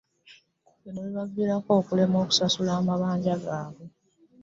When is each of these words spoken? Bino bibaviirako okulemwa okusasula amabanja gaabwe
Bino 0.81 0.99
bibaviirako 1.07 1.69
okulemwa 1.79 2.17
okusasula 2.23 2.71
amabanja 2.79 3.33
gaabwe 3.43 3.85